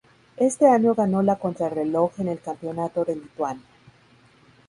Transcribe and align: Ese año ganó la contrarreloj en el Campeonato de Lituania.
Ese 0.37 0.67
año 0.67 0.95
ganó 0.95 1.21
la 1.21 1.35
contrarreloj 1.37 2.13
en 2.21 2.29
el 2.29 2.39
Campeonato 2.39 3.05
de 3.05 3.17
Lituania. 3.17 3.65